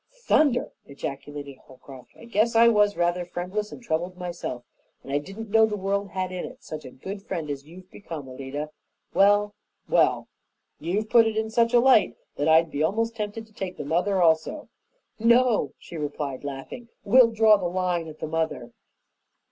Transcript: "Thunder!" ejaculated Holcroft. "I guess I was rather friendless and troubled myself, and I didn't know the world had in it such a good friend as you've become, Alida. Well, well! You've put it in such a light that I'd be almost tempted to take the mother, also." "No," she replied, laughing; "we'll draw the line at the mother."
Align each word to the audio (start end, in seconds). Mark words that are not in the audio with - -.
"Thunder!" 0.23 0.71
ejaculated 0.87 1.57
Holcroft. 1.59 2.13
"I 2.17 2.25
guess 2.25 2.55
I 2.55 2.67
was 2.69 2.97
rather 2.97 3.23
friendless 3.23 3.71
and 3.71 3.83
troubled 3.83 4.17
myself, 4.17 4.63
and 5.03 5.13
I 5.13 5.19
didn't 5.19 5.51
know 5.51 5.67
the 5.67 5.77
world 5.77 6.09
had 6.09 6.31
in 6.31 6.43
it 6.43 6.63
such 6.63 6.85
a 6.85 6.89
good 6.89 7.21
friend 7.21 7.51
as 7.51 7.67
you've 7.67 7.91
become, 7.91 8.27
Alida. 8.27 8.71
Well, 9.13 9.53
well! 9.87 10.27
You've 10.79 11.07
put 11.07 11.27
it 11.27 11.37
in 11.37 11.51
such 11.51 11.71
a 11.75 11.79
light 11.79 12.15
that 12.37 12.47
I'd 12.49 12.71
be 12.71 12.81
almost 12.81 13.15
tempted 13.15 13.45
to 13.45 13.53
take 13.53 13.77
the 13.77 13.85
mother, 13.85 14.23
also." 14.23 14.69
"No," 15.19 15.73
she 15.77 15.97
replied, 15.97 16.43
laughing; 16.43 16.89
"we'll 17.03 17.29
draw 17.29 17.55
the 17.57 17.65
line 17.67 18.07
at 18.07 18.17
the 18.17 18.27
mother." 18.27 18.71